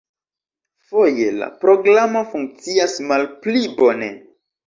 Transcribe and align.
Foje 0.91 1.27
la 1.41 1.49
programo 1.65 2.23
funkcias 2.33 2.97
malpli 3.11 3.61
bone. 3.83 4.11